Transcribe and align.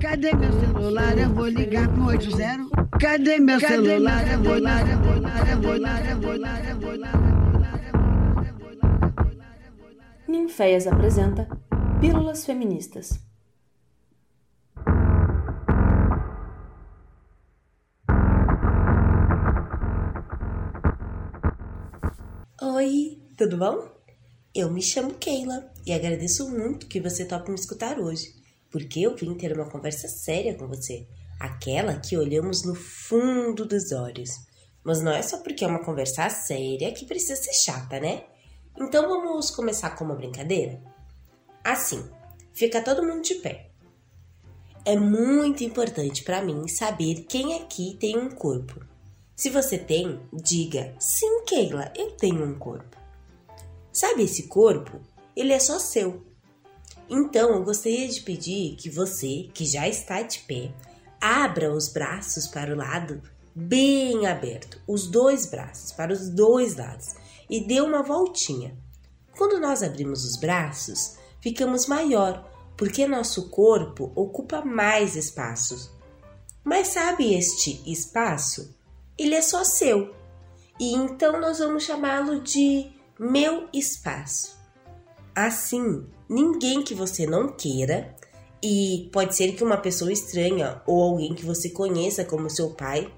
Cadê 0.00 0.32
meu 0.34 0.50
celular? 0.52 1.18
Eu 1.18 1.28
vou 1.28 1.46
ligar 1.46 1.86
pro 1.88 2.06
80. 2.06 2.70
Cadê 2.98 3.38
meu 3.38 3.60
celular? 3.60 4.26
Eu 4.32 4.42
vou 4.42 4.54
ligar, 4.54 4.88
eu 4.88 4.98
vou 4.98 5.14
ligar, 5.14 5.50
eu 5.50 5.60
vou 5.60 5.74
ligar, 5.74 6.10
eu 6.10 6.20
vou 6.20 6.32
ligar, 6.32 6.68
eu 6.70 6.80
vou 6.80 6.92
ligar. 6.94 7.30
Ninféias 10.26 10.86
apresenta 10.86 11.46
Pílulas 12.00 12.46
Feministas. 12.46 13.20
Oi, 22.62 23.18
tudo 23.36 23.58
bom? 23.58 23.86
Eu 24.54 24.70
me 24.70 24.80
chamo 24.80 25.12
Keila 25.14 25.70
e 25.84 25.92
agradeço 25.92 26.48
muito 26.50 26.86
que 26.86 27.00
você 27.00 27.26
tope 27.26 27.50
me 27.50 27.56
escutar 27.56 27.98
hoje, 27.98 28.39
porque 28.70 29.00
eu 29.00 29.16
vim 29.16 29.34
ter 29.34 29.52
uma 29.52 29.68
conversa 29.68 30.08
séria 30.08 30.54
com 30.54 30.66
você, 30.66 31.06
aquela 31.38 31.98
que 31.98 32.16
olhamos 32.16 32.64
no 32.64 32.74
fundo 32.74 33.66
dos 33.66 33.92
olhos. 33.92 34.30
Mas 34.82 35.02
não 35.02 35.12
é 35.12 35.22
só 35.22 35.38
porque 35.38 35.64
é 35.64 35.68
uma 35.68 35.84
conversa 35.84 36.28
séria 36.30 36.92
que 36.92 37.04
precisa 37.04 37.36
ser 37.36 37.52
chata, 37.52 38.00
né? 38.00 38.24
Então 38.78 39.08
vamos 39.08 39.50
começar 39.50 39.90
com 39.90 40.04
uma 40.04 40.14
brincadeira? 40.14 40.80
Assim, 41.62 42.02
fica 42.52 42.82
todo 42.82 43.06
mundo 43.06 43.22
de 43.22 43.34
pé. 43.36 43.70
É 44.84 44.96
muito 44.96 45.62
importante 45.62 46.22
para 46.22 46.42
mim 46.42 46.66
saber 46.66 47.26
quem 47.28 47.54
aqui 47.56 47.96
tem 48.00 48.16
um 48.16 48.30
corpo. 48.30 48.80
Se 49.36 49.50
você 49.50 49.76
tem, 49.76 50.20
diga: 50.32 50.94
sim, 50.98 51.44
Keila, 51.44 51.92
eu 51.96 52.12
tenho 52.12 52.44
um 52.44 52.58
corpo. 52.58 52.96
Sabe 53.92 54.22
esse 54.22 54.48
corpo? 54.48 55.00
Ele 55.36 55.52
é 55.52 55.58
só 55.58 55.78
seu. 55.78 56.24
Então 57.10 57.50
eu 57.50 57.64
gostaria 57.64 58.08
de 58.08 58.20
pedir 58.20 58.76
que 58.76 58.88
você, 58.88 59.50
que 59.52 59.66
já 59.66 59.88
está 59.88 60.22
de 60.22 60.38
pé, 60.40 60.72
abra 61.20 61.74
os 61.74 61.88
braços 61.88 62.46
para 62.46 62.72
o 62.72 62.76
lado 62.76 63.20
bem 63.54 64.26
aberto, 64.26 64.80
os 64.86 65.08
dois 65.08 65.44
braços 65.46 65.92
para 65.92 66.12
os 66.12 66.30
dois 66.30 66.76
lados 66.76 67.08
e 67.50 67.60
dê 67.66 67.80
uma 67.80 68.02
voltinha. 68.02 68.78
Quando 69.36 69.60
nós 69.60 69.82
abrimos 69.82 70.24
os 70.24 70.36
braços, 70.36 71.16
ficamos 71.40 71.86
maior, 71.86 72.48
porque 72.76 73.06
nosso 73.06 73.50
corpo 73.50 74.12
ocupa 74.14 74.64
mais 74.64 75.16
espaços. 75.16 75.90
Mas 76.62 76.88
sabe 76.88 77.34
este 77.34 77.82
espaço? 77.90 78.78
ele 79.20 79.34
é 79.34 79.42
só 79.42 79.62
seu. 79.64 80.14
E 80.78 80.94
então 80.94 81.38
nós 81.38 81.58
vamos 81.58 81.84
chamá-lo 81.84 82.40
de 82.40 82.90
meu 83.18 83.68
espaço. 83.70 84.58
Assim, 85.46 86.04
ninguém 86.28 86.82
que 86.82 86.92
você 86.92 87.24
não 87.24 87.48
queira, 87.48 88.14
e 88.62 89.08
pode 89.10 89.34
ser 89.34 89.52
que 89.52 89.64
uma 89.64 89.78
pessoa 89.78 90.12
estranha 90.12 90.82
ou 90.86 91.02
alguém 91.02 91.34
que 91.34 91.46
você 91.46 91.70
conheça 91.70 92.26
como 92.26 92.50
seu 92.50 92.74
pai, 92.74 93.10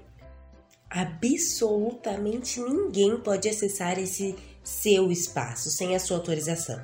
absolutamente 0.89 2.61
ninguém 2.61 3.17
pode 3.17 3.49
acessar 3.49 3.99
esse 3.99 4.37
seu 4.63 5.11
espaço 5.11 5.69
sem 5.69 5.97
a 5.97 5.99
sua 5.99 6.15
autorização. 6.15 6.81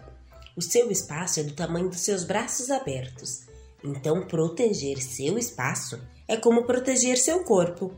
O 0.58 0.62
seu 0.62 0.92
espaço 0.92 1.40
é 1.40 1.44
do 1.44 1.54
tamanho 1.54 1.88
dos 1.88 2.02
seus 2.02 2.26
braços 2.26 2.70
abertos. 2.70 3.44
Então, 3.82 4.28
proteger 4.28 5.02
seu 5.02 5.38
espaço 5.38 6.02
é 6.28 6.36
como 6.36 6.66
proteger 6.66 7.17
seu 7.17 7.45
corpo. 7.45 7.94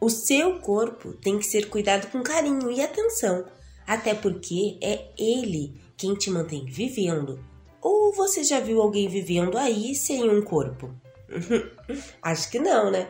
O 0.00 0.08
seu 0.08 0.60
corpo 0.60 1.12
tem 1.12 1.38
que 1.38 1.44
ser 1.44 1.68
cuidado 1.68 2.10
com 2.10 2.22
carinho 2.22 2.70
e 2.70 2.80
atenção, 2.80 3.44
até 3.86 4.14
porque 4.14 4.78
é 4.82 5.10
ele 5.18 5.83
quem 5.96 6.14
te 6.14 6.30
mantém 6.30 6.64
vivendo. 6.66 7.44
Ou 7.80 8.12
você 8.12 8.42
já 8.42 8.60
viu 8.60 8.80
alguém 8.80 9.08
vivendo 9.08 9.58
aí 9.58 9.94
sem 9.94 10.28
um 10.28 10.42
corpo? 10.42 10.94
Acho 12.22 12.50
que 12.50 12.58
não, 12.58 12.90
né? 12.90 13.08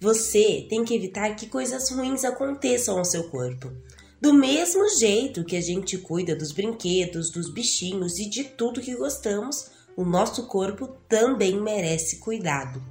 Você 0.00 0.66
tem 0.68 0.84
que 0.84 0.94
evitar 0.94 1.34
que 1.34 1.46
coisas 1.46 1.90
ruins 1.90 2.24
aconteçam 2.24 2.98
ao 2.98 3.04
seu 3.04 3.30
corpo. 3.30 3.72
Do 4.20 4.32
mesmo 4.32 4.88
jeito 4.98 5.44
que 5.44 5.56
a 5.56 5.60
gente 5.60 5.98
cuida 5.98 6.34
dos 6.34 6.52
brinquedos, 6.52 7.30
dos 7.30 7.52
bichinhos 7.52 8.18
e 8.18 8.28
de 8.28 8.44
tudo 8.44 8.80
que 8.80 8.94
gostamos, 8.94 9.70
o 9.96 10.04
nosso 10.04 10.46
corpo 10.46 10.88
também 11.08 11.60
merece 11.60 12.18
cuidado. 12.18 12.82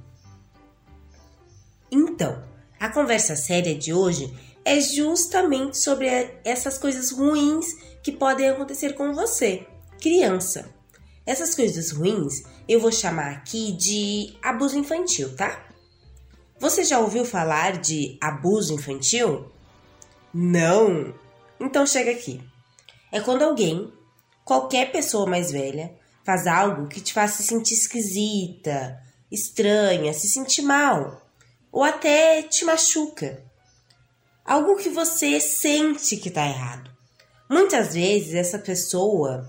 Então, 1.90 2.42
a 2.80 2.88
conversa 2.88 3.36
séria 3.36 3.74
de 3.74 3.92
hoje 3.92 4.32
é 4.64 4.80
justamente 4.80 5.78
sobre 5.78 6.08
essas 6.44 6.78
coisas 6.78 7.10
ruins 7.10 7.66
que 8.02 8.10
podem 8.10 8.48
acontecer 8.48 8.94
com 8.94 9.12
você, 9.12 9.66
criança. 10.00 10.72
Essas 11.26 11.54
coisas 11.54 11.90
ruins 11.90 12.42
eu 12.68 12.80
vou 12.80 12.92
chamar 12.92 13.30
aqui 13.32 13.72
de 13.72 14.36
abuso 14.42 14.78
infantil, 14.78 15.34
tá? 15.36 15.64
Você 16.58 16.84
já 16.84 16.98
ouviu 16.98 17.24
falar 17.24 17.78
de 17.78 18.16
abuso 18.20 18.72
infantil? 18.72 19.50
Não? 20.32 21.14
Então 21.60 21.86
chega 21.86 22.10
aqui. 22.10 22.42
É 23.12 23.20
quando 23.20 23.42
alguém, 23.42 23.92
qualquer 24.44 24.90
pessoa 24.90 25.26
mais 25.26 25.50
velha, 25.50 25.94
faz 26.24 26.46
algo 26.46 26.88
que 26.88 27.00
te 27.00 27.12
faça 27.12 27.42
se 27.42 27.48
sentir 27.48 27.74
esquisita, 27.74 28.98
estranha, 29.30 30.12
se 30.12 30.28
sentir 30.28 30.62
mal 30.62 31.22
ou 31.70 31.82
até 31.82 32.42
te 32.42 32.64
machuca. 32.64 33.42
Algo 34.44 34.76
que 34.76 34.90
você 34.90 35.40
sente 35.40 36.18
que 36.18 36.28
está 36.28 36.46
errado. 36.46 36.90
Muitas 37.48 37.94
vezes 37.94 38.34
essa 38.34 38.58
pessoa 38.58 39.48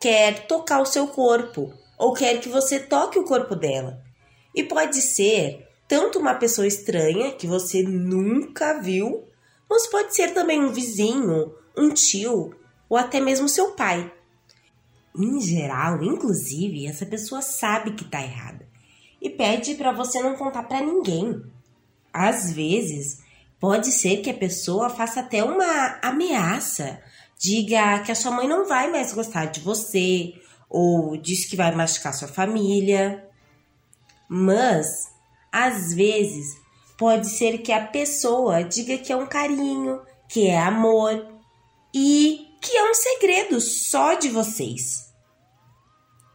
quer 0.00 0.46
tocar 0.46 0.80
o 0.80 0.86
seu 0.86 1.08
corpo 1.08 1.72
ou 1.98 2.12
quer 2.12 2.40
que 2.40 2.48
você 2.48 2.78
toque 2.78 3.18
o 3.18 3.24
corpo 3.24 3.56
dela. 3.56 4.00
E 4.54 4.62
pode 4.62 5.02
ser 5.02 5.66
tanto 5.88 6.20
uma 6.20 6.34
pessoa 6.34 6.66
estranha 6.68 7.32
que 7.32 7.48
você 7.48 7.82
nunca 7.82 8.80
viu, 8.80 9.26
mas 9.68 9.88
pode 9.88 10.14
ser 10.14 10.32
também 10.32 10.62
um 10.62 10.72
vizinho, 10.72 11.52
um 11.76 11.90
tio 11.90 12.54
ou 12.88 12.96
até 12.96 13.20
mesmo 13.20 13.48
seu 13.48 13.72
pai. 13.72 14.12
Em 15.16 15.40
geral, 15.40 16.00
inclusive, 16.02 16.86
essa 16.86 17.04
pessoa 17.04 17.42
sabe 17.42 17.92
que 17.92 18.04
está 18.04 18.22
errada 18.22 18.68
e 19.20 19.28
pede 19.28 19.74
para 19.74 19.92
você 19.92 20.22
não 20.22 20.36
contar 20.36 20.62
para 20.62 20.80
ninguém. 20.80 21.42
Às 22.12 22.52
vezes, 22.52 23.18
pode 23.60 23.92
ser 23.92 24.18
que 24.18 24.30
a 24.30 24.34
pessoa 24.34 24.90
faça 24.90 25.20
até 25.20 25.42
uma 25.42 25.98
ameaça, 26.02 27.00
diga 27.38 28.00
que 28.00 28.12
a 28.12 28.14
sua 28.14 28.30
mãe 28.30 28.48
não 28.48 28.66
vai 28.66 28.90
mais 28.90 29.12
gostar 29.12 29.46
de 29.46 29.60
você, 29.60 30.34
ou 30.68 31.16
diz 31.16 31.44
que 31.44 31.56
vai 31.56 31.74
machucar 31.74 32.14
sua 32.14 32.28
família. 32.28 33.26
Mas, 34.28 34.86
às 35.50 35.94
vezes, 35.94 36.56
pode 36.96 37.28
ser 37.28 37.58
que 37.58 37.72
a 37.72 37.86
pessoa 37.86 38.62
diga 38.62 38.98
que 38.98 39.12
é 39.12 39.16
um 39.16 39.26
carinho, 39.26 40.00
que 40.28 40.46
é 40.46 40.58
amor 40.58 41.26
e 41.94 42.46
que 42.60 42.76
é 42.76 42.90
um 42.90 42.94
segredo 42.94 43.60
só 43.60 44.14
de 44.14 44.28
vocês. 44.28 45.08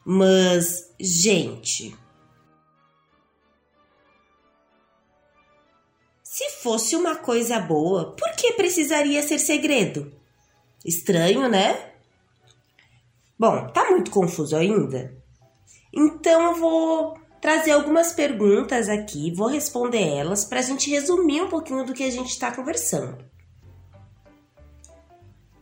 Mas, 0.06 0.90
gente, 1.00 1.96
Se 6.34 6.50
fosse 6.64 6.96
uma 6.96 7.16
coisa 7.16 7.60
boa, 7.60 8.16
por 8.18 8.32
que 8.32 8.54
precisaria 8.54 9.22
ser 9.22 9.38
segredo? 9.38 10.12
Estranho, 10.84 11.48
né? 11.48 11.92
Bom, 13.38 13.68
tá 13.68 13.92
muito 13.92 14.10
confuso 14.10 14.56
ainda? 14.56 15.16
Então 15.94 16.42
eu 16.42 16.56
vou 16.56 17.20
trazer 17.40 17.70
algumas 17.70 18.14
perguntas 18.14 18.90
aqui, 18.90 19.32
vou 19.32 19.46
responder 19.46 20.02
elas 20.02 20.44
para 20.44 20.58
a 20.58 20.64
gente 20.64 20.90
resumir 20.90 21.44
um 21.44 21.50
pouquinho 21.50 21.86
do 21.86 21.94
que 21.94 22.04
a 22.04 22.10
gente 22.10 22.32
está 22.32 22.52
conversando. 22.52 23.24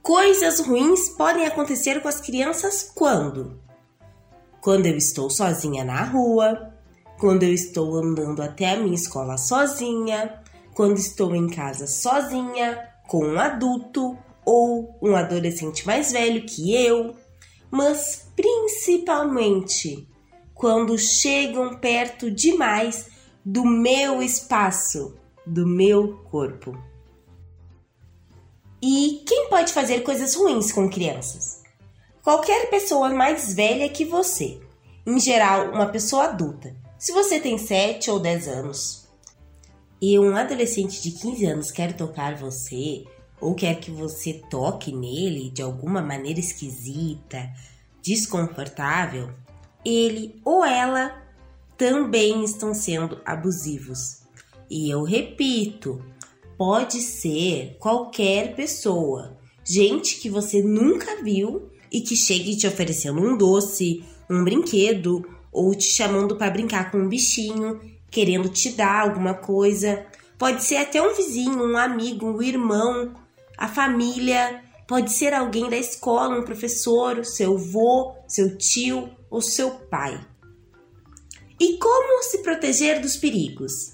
Coisas 0.02 0.62
ruins 0.62 1.10
podem 1.10 1.46
acontecer 1.46 2.02
com 2.02 2.08
as 2.08 2.22
crianças 2.22 2.90
quando? 2.96 3.60
Quando 4.62 4.86
eu 4.86 4.96
estou 4.96 5.30
sozinha 5.30 5.84
na 5.84 6.06
rua, 6.06 6.74
quando 7.20 7.44
eu 7.44 7.54
estou 7.54 7.98
andando 7.98 8.42
até 8.42 8.72
a 8.72 8.78
minha 8.78 8.96
escola 8.96 9.38
sozinha, 9.38 10.41
quando 10.74 10.98
estou 10.98 11.36
em 11.36 11.48
casa 11.48 11.88
sozinha, 11.88 12.88
com 13.08 13.26
um 13.26 13.40
adulto 13.40 14.18
ou 14.46 14.98
um 15.02 15.16
adolescente 15.16 15.86
mais 15.86 16.12
velho 16.12 16.46
que 16.46 16.74
eu, 16.74 17.16
mas 17.70 18.28
principalmente 18.36 20.08
quando 20.54 20.98
chegam 20.98 21.78
perto 21.78 22.30
demais 22.30 23.10
do 23.44 23.66
meu 23.66 24.22
espaço, 24.22 25.16
do 25.46 25.68
meu 25.68 26.18
corpo. 26.30 26.78
E 28.82 29.24
quem 29.28 29.50
pode 29.50 29.74
fazer 29.74 30.02
coisas 30.02 30.36
ruins 30.36 30.72
com 30.72 30.90
crianças? 30.90 31.62
Qualquer 32.24 32.70
pessoa 32.70 33.10
mais 33.10 33.54
velha 33.54 33.90
que 33.90 34.06
você, 34.06 34.60
em 35.06 35.20
geral, 35.20 35.72
uma 35.72 35.88
pessoa 35.88 36.26
adulta. 36.26 36.76
Se 36.98 37.12
você 37.12 37.40
tem 37.40 37.58
7 37.58 38.12
ou 38.12 38.20
10 38.20 38.48
anos, 38.48 39.01
e 40.02 40.18
um 40.18 40.36
adolescente 40.36 41.02
de 41.02 41.12
15 41.12 41.46
anos 41.46 41.72
quer 41.72 41.96
tocar 41.96 42.36
você, 42.36 43.06
ou 43.40 43.54
quer 43.54 43.80
que 43.80 43.92
você 43.92 44.42
toque 44.50 44.92
nele 44.92 45.52
de 45.52 45.62
alguma 45.62 46.02
maneira 46.02 46.40
esquisita, 46.40 47.52
desconfortável, 48.02 49.30
ele 49.86 50.42
ou 50.44 50.66
ela 50.66 51.22
também 51.78 52.44
estão 52.44 52.74
sendo 52.74 53.22
abusivos. 53.26 54.22
E 54.70 54.90
eu 54.90 55.04
repito, 55.04 56.04
pode 56.58 57.02
ser 57.02 57.78
qualquer 57.80 58.56
pessoa, 58.56 59.38
gente 59.64 60.20
que 60.20 60.30
você 60.30 60.64
nunca 60.64 61.24
viu 61.24 61.70
e 61.92 62.02
que 62.02 62.16
chegue 62.16 62.56
te 62.56 62.66
oferecendo 62.66 63.22
um 63.22 63.38
doce, 63.38 64.04
um 64.30 64.44
brinquedo 64.44 65.28
ou 65.52 65.76
te 65.76 65.86
chamando 65.86 66.38
para 66.38 66.52
brincar 66.52 66.90
com 66.90 67.00
um 67.00 67.10
bichinho, 67.10 67.82
querendo 68.12 68.50
te 68.50 68.74
dar 68.74 69.02
alguma 69.02 69.34
coisa. 69.34 70.06
Pode 70.38 70.64
ser 70.64 70.78
até 70.78 71.02
um 71.02 71.16
vizinho, 71.16 71.64
um 71.64 71.78
amigo, 71.78 72.28
um 72.28 72.42
irmão, 72.42 73.16
a 73.58 73.68
família, 73.68 74.62
pode 74.88 75.14
ser 75.14 75.34
alguém 75.34 75.70
da 75.70 75.78
escola, 75.78 76.38
um 76.38 76.44
professor, 76.44 77.24
seu 77.24 77.56
avô, 77.56 78.14
seu 78.28 78.58
tio 78.58 79.10
ou 79.30 79.42
seu 79.42 79.72
pai. 79.72 80.20
E 81.60 81.78
como 81.78 82.24
se 82.24 82.40
proteger 82.40 83.00
dos 83.00 83.16
perigos? 83.16 83.94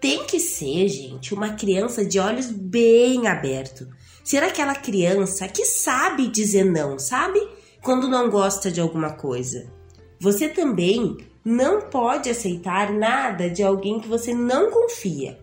Tem 0.00 0.24
que 0.24 0.40
ser, 0.40 0.88
gente, 0.88 1.34
uma 1.34 1.54
criança 1.54 2.04
de 2.04 2.18
olhos 2.18 2.46
bem 2.46 3.26
abertos. 3.26 3.86
Ser 4.24 4.42
aquela 4.42 4.74
criança 4.74 5.46
que 5.46 5.64
sabe 5.64 6.26
dizer 6.26 6.64
não, 6.64 6.98
sabe? 6.98 7.38
Quando 7.82 8.08
não 8.08 8.28
gosta 8.30 8.70
de 8.70 8.80
alguma 8.80 9.12
coisa. 9.12 9.70
Você 10.18 10.48
também 10.48 11.18
não 11.46 11.80
pode 11.82 12.28
aceitar 12.28 12.92
nada 12.92 13.48
de 13.48 13.62
alguém 13.62 14.00
que 14.00 14.08
você 14.08 14.34
não 14.34 14.68
confia. 14.68 15.38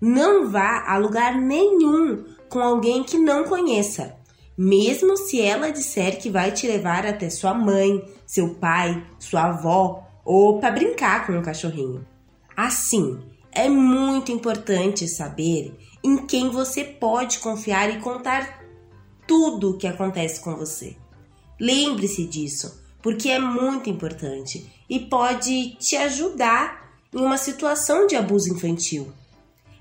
Não 0.00 0.50
vá 0.50 0.86
a 0.88 0.96
lugar 0.96 1.38
nenhum 1.38 2.24
com 2.48 2.60
alguém 2.60 3.04
que 3.04 3.18
não 3.18 3.44
conheça, 3.44 4.16
mesmo 4.56 5.18
se 5.18 5.42
ela 5.42 5.70
disser 5.70 6.18
que 6.18 6.30
vai 6.30 6.50
te 6.50 6.66
levar 6.66 7.04
até 7.04 7.28
sua 7.28 7.52
mãe, 7.52 8.02
seu 8.26 8.54
pai, 8.54 9.06
sua 9.18 9.48
avó 9.48 10.08
ou 10.24 10.60
para 10.60 10.70
brincar 10.70 11.26
com 11.26 11.34
um 11.34 11.42
cachorrinho. 11.42 12.06
Assim, 12.56 13.20
é 13.52 13.68
muito 13.68 14.32
importante 14.32 15.06
saber 15.06 15.78
em 16.02 16.24
quem 16.26 16.48
você 16.48 16.84
pode 16.84 17.40
confiar 17.40 17.90
e 17.90 18.00
contar 18.00 18.64
tudo 19.26 19.72
o 19.72 19.76
que 19.76 19.86
acontece 19.86 20.40
com 20.40 20.56
você. 20.56 20.96
Lembre-se 21.60 22.26
disso 22.26 22.82
porque 23.04 23.28
é 23.28 23.38
muito 23.38 23.90
importante 23.90 24.66
e 24.88 24.98
pode 24.98 25.76
te 25.76 25.94
ajudar 25.94 26.90
em 27.12 27.20
uma 27.20 27.36
situação 27.36 28.06
de 28.06 28.16
abuso 28.16 28.50
infantil. 28.50 29.12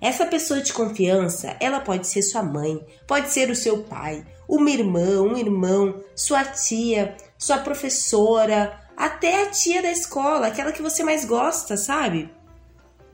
Essa 0.02 0.25
pessoa 0.25 0.60
de 0.60 0.74
confiança, 0.74 1.56
ela 1.62 1.80
pode 1.80 2.06
ser 2.06 2.22
sua 2.22 2.44
mãe, 2.44 2.86
pode 3.08 3.30
ser 3.30 3.50
o 3.50 3.56
seu 3.56 3.81
pai, 3.84 4.28
uma 4.46 4.70
irmã, 4.70 5.22
um 5.22 5.38
irmão, 5.38 6.04
sua 6.14 6.44
tia, 6.44 7.16
sua 7.38 7.60
professora, 7.60 8.78
até 8.98 9.44
a 9.44 9.50
tia 9.50 9.81
da 9.81 9.90
escola, 9.90 10.48
aquela 10.48 10.74
que 10.74 10.81
você 10.81 11.02
mais 11.02 11.24
gosta, 11.24 11.78
sabe? 11.78 12.30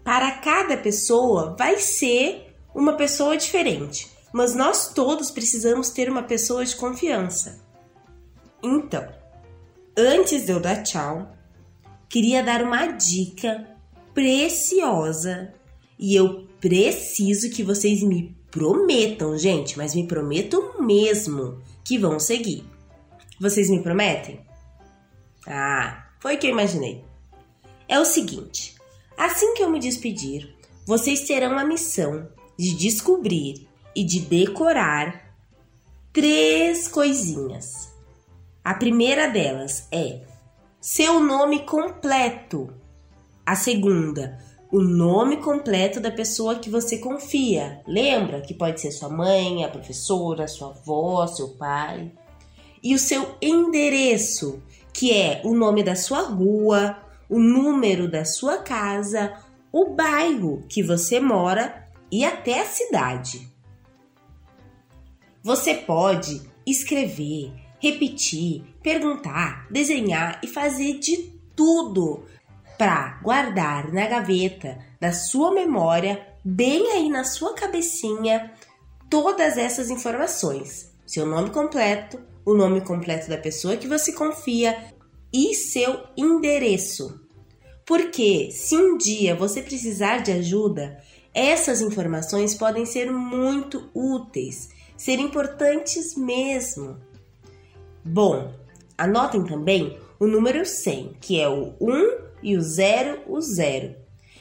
Para 0.03 0.31
cada 0.39 0.75
pessoa 0.75 1.55
vai 1.55 1.77
ser 1.77 2.51
uma 2.73 2.93
pessoa 2.93 3.37
diferente, 3.37 4.09
mas 4.33 4.55
nós 4.55 4.91
todos 4.91 5.29
precisamos 5.29 5.91
ter 5.91 6.09
uma 6.09 6.23
pessoa 6.23 6.65
de 6.65 6.75
confiança. 6.75 7.61
Então, 8.63 9.18
Antes 10.01 10.45
de 10.45 10.53
eu 10.53 10.61
dar 10.61 10.81
tchau, 10.81 11.29
queria 12.07 12.41
dar 12.41 12.63
uma 12.63 12.85
dica 12.85 13.67
preciosa 14.13 15.53
e 15.99 16.15
eu 16.15 16.47
preciso 16.61 17.49
que 17.49 17.63
vocês 17.63 18.01
me 18.01 18.33
prometam, 18.49 19.37
gente, 19.37 19.77
mas 19.77 19.93
me 19.93 20.07
prometam 20.07 20.81
mesmo 20.81 21.61
que 21.83 21.97
vão 21.97 22.17
seguir. 22.17 22.63
Vocês 23.41 23.69
me 23.69 23.83
prometem? 23.83 24.39
Ah, 25.45 26.07
foi 26.21 26.35
o 26.35 26.39
que 26.39 26.47
eu 26.47 26.51
imaginei. 26.51 27.03
É 27.85 27.99
o 27.99 28.05
seguinte: 28.05 28.75
assim 29.17 29.53
que 29.53 29.61
eu 29.61 29.69
me 29.69 29.81
despedir, 29.81 30.55
vocês 30.85 31.27
terão 31.27 31.59
a 31.59 31.65
missão 31.65 32.29
de 32.57 32.73
descobrir 32.73 33.67
e 33.93 34.05
de 34.05 34.21
decorar 34.21 35.35
três 36.13 36.87
coisinhas 36.87 37.88
a 38.63 38.73
primeira 38.73 39.27
delas 39.27 39.87
é 39.91 40.21
seu 40.81 41.19
nome 41.19 41.59
completo. 41.65 42.73
A 43.45 43.55
segunda, 43.55 44.37
o 44.71 44.79
nome 44.79 45.37
completo 45.37 45.99
da 45.99 46.11
pessoa 46.11 46.59
que 46.59 46.69
você 46.69 46.99
confia. 46.99 47.81
Lembra 47.87 48.41
que 48.41 48.53
pode 48.53 48.79
ser 48.79 48.91
sua 48.91 49.09
mãe, 49.09 49.63
a 49.63 49.69
professora, 49.69 50.47
sua 50.47 50.69
avó, 50.69 51.25
seu 51.25 51.49
pai. 51.49 52.11
E 52.81 52.93
o 52.93 52.99
seu 52.99 53.35
endereço, 53.41 54.61
que 54.93 55.11
é 55.11 55.41
o 55.43 55.53
nome 55.53 55.83
da 55.83 55.95
sua 55.95 56.21
rua, 56.21 56.97
o 57.27 57.39
número 57.39 58.09
da 58.09 58.23
sua 58.23 58.59
casa, 58.59 59.33
o 59.71 59.93
bairro 59.95 60.63
que 60.69 60.83
você 60.83 61.19
mora 61.19 61.87
e 62.11 62.23
até 62.23 62.61
a 62.61 62.65
cidade. 62.65 63.47
Você 65.43 65.73
pode 65.73 66.41
escrever 66.65 67.53
repetir, 67.79 68.63
perguntar, 68.83 69.67
desenhar 69.71 70.39
e 70.43 70.47
fazer 70.47 70.99
de 70.99 71.33
tudo 71.55 72.23
para 72.77 73.19
guardar 73.21 73.91
na 73.91 74.07
gaveta 74.07 74.77
da 74.99 75.11
sua 75.11 75.53
memória, 75.53 76.25
bem 76.43 76.91
aí 76.91 77.09
na 77.09 77.23
sua 77.23 77.53
cabecinha, 77.53 78.53
todas 79.09 79.57
essas 79.57 79.89
informações. 79.89 80.91
Seu 81.05 81.25
nome 81.25 81.49
completo, 81.49 82.21
o 82.45 82.53
nome 82.53 82.81
completo 82.81 83.29
da 83.29 83.37
pessoa 83.37 83.75
que 83.75 83.87
você 83.87 84.13
confia 84.13 84.93
e 85.33 85.53
seu 85.53 86.03
endereço. 86.15 87.19
Porque 87.85 88.49
se 88.51 88.77
um 88.77 88.97
dia 88.97 89.35
você 89.35 89.61
precisar 89.61 90.19
de 90.19 90.31
ajuda, 90.31 91.03
essas 91.33 91.81
informações 91.81 92.55
podem 92.55 92.85
ser 92.85 93.11
muito 93.11 93.89
úteis, 93.93 94.69
ser 94.95 95.19
importantes 95.19 96.15
mesmo. 96.15 96.97
Bom, 98.11 98.51
anotem 98.97 99.43
também 99.43 99.95
o 100.19 100.25
número 100.25 100.65
100, 100.65 101.17
que 101.21 101.39
é 101.39 101.47
o 101.47 101.75
1 101.79 102.17
e 102.41 102.57
o 102.57 102.61
0, 102.61 103.19
o 103.27 103.39
0. 103.39 103.95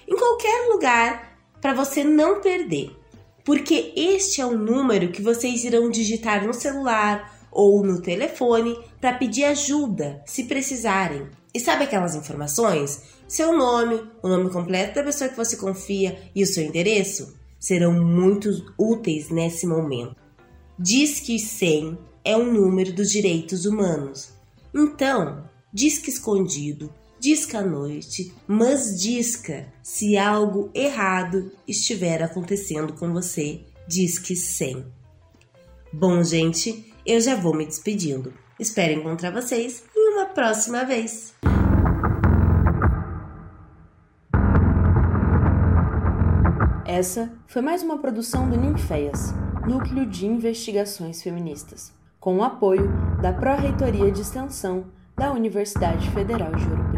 Em 0.08 0.16
qualquer 0.16 0.70
lugar 0.72 1.38
para 1.60 1.74
você 1.74 2.02
não 2.02 2.40
perder, 2.40 2.96
porque 3.44 3.92
este 3.94 4.40
é 4.40 4.46
o 4.46 4.56
número 4.56 5.12
que 5.12 5.20
vocês 5.20 5.64
irão 5.64 5.90
digitar 5.90 6.46
no 6.46 6.54
celular 6.54 7.46
ou 7.52 7.84
no 7.84 8.00
telefone 8.00 8.74
para 9.02 9.18
pedir 9.18 9.44
ajuda 9.44 10.22
se 10.24 10.44
precisarem. 10.44 11.28
E 11.52 11.60
sabe 11.60 11.84
aquelas 11.84 12.14
informações? 12.14 13.02
Seu 13.28 13.54
nome, 13.54 14.02
o 14.22 14.28
nome 14.28 14.48
completo 14.48 14.94
da 14.94 15.04
pessoa 15.04 15.28
que 15.28 15.36
você 15.36 15.58
confia 15.58 16.18
e 16.34 16.42
o 16.42 16.46
seu 16.46 16.64
endereço 16.64 17.36
serão 17.60 17.92
muito 17.92 18.48
úteis 18.78 19.28
nesse 19.28 19.66
momento. 19.66 20.16
Diz 20.78 21.20
que 21.20 21.38
100 21.38 22.08
é 22.28 22.36
um 22.36 22.52
número 22.52 22.92
dos 22.92 23.10
direitos 23.10 23.64
humanos. 23.64 24.34
Então, 24.74 25.48
disca 25.72 26.10
escondido, 26.10 26.92
disca 27.18 27.60
à 27.60 27.62
noite, 27.62 28.34
mas 28.46 29.00
disca 29.00 29.72
se 29.82 30.18
algo 30.18 30.70
errado 30.74 31.50
estiver 31.66 32.22
acontecendo 32.22 32.92
com 32.92 33.14
você, 33.14 33.62
disque 33.88 34.36
100. 34.36 34.84
Bom, 35.90 36.22
gente, 36.22 36.92
eu 37.06 37.18
já 37.18 37.34
vou 37.34 37.54
me 37.54 37.64
despedindo. 37.64 38.34
Espero 38.60 38.92
encontrar 38.92 39.30
vocês 39.30 39.82
em 39.96 40.12
uma 40.12 40.26
próxima 40.26 40.84
vez. 40.84 41.32
Essa 46.84 47.32
foi 47.46 47.62
mais 47.62 47.82
uma 47.82 47.96
produção 47.96 48.50
do 48.50 48.60
Ninféias, 48.60 49.32
Núcleo 49.66 50.04
de 50.04 50.26
Investigações 50.26 51.22
Feministas 51.22 51.96
com 52.28 52.36
o 52.36 52.44
apoio 52.44 52.92
da 53.22 53.32
Pró-Reitoria 53.32 54.12
de 54.12 54.20
Extensão 54.20 54.84
da 55.16 55.32
Universidade 55.32 56.10
Federal 56.10 56.52
de 56.54 56.64
Ouro. 56.64 56.97